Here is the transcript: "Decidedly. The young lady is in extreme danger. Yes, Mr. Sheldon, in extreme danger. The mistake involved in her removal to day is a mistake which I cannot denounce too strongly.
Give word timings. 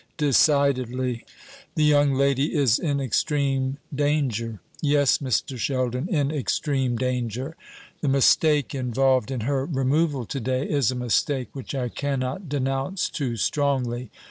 "Decidedly. 0.17 1.25
The 1.75 1.83
young 1.83 2.15
lady 2.15 2.55
is 2.55 2.79
in 2.79 2.99
extreme 2.99 3.77
danger. 3.93 4.59
Yes, 4.81 5.19
Mr. 5.19 5.59
Sheldon, 5.59 6.07
in 6.09 6.31
extreme 6.31 6.97
danger. 6.97 7.55
The 8.01 8.07
mistake 8.07 8.73
involved 8.73 9.29
in 9.29 9.41
her 9.41 9.63
removal 9.63 10.25
to 10.25 10.39
day 10.39 10.67
is 10.67 10.89
a 10.89 10.95
mistake 10.95 11.49
which 11.53 11.75
I 11.75 11.89
cannot 11.89 12.49
denounce 12.49 13.09
too 13.09 13.37
strongly. 13.37 14.09